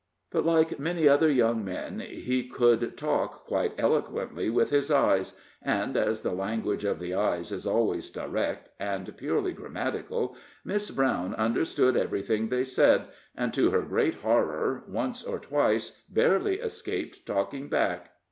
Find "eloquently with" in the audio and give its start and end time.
3.77-4.71